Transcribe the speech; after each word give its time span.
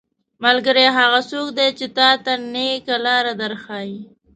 ملګری 0.43 0.85
هغه 0.97 1.19
څوک 1.29 1.47
دی 1.57 1.67
چې 1.77 1.85
تاته 1.97 2.33
نيکه 2.53 2.95
لاره 3.05 3.33
در 3.41 3.53
ښيي. 3.63 3.97